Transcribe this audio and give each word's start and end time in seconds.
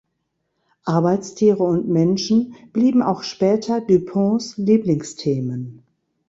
Arbeitstiere 0.85 1.61
und 1.63 1.87
Menschen 1.87 2.55
blieben 2.73 3.03
auch 3.03 3.21
später 3.21 3.81
Duponts 3.81 4.57
Lieblingsthemen. 4.57 5.83